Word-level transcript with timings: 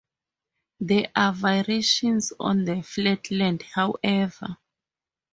There 0.79 1.11
are 1.15 1.31
variations 1.31 2.33
on 2.39 2.63
the 2.65 2.81
flatland, 2.81 3.61
however. 3.61 4.57